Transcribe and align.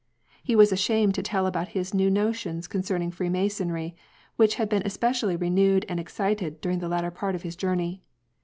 He 0.41 0.55
was 0.55 0.71
ashamed 0.71 1.13
to 1.13 1.21
tell 1.21 1.45
about 1.45 1.67
his 1.77 1.93
new 1.93 2.09
notions 2.09 2.67
concerning 2.67 3.11
Freemasonry, 3.11 3.95
which 4.35 4.55
had 4.55 4.67
been 4.67 4.81
especially 4.83 5.35
renewed 5.35 5.85
and 5.87 5.99
excited 5.99 6.59
during 6.59 6.79
the 6.79 6.89
latter 6.89 7.11
part 7.11 7.35
of 7.35 7.43
his 7.43 7.55
journey. 7.55 8.01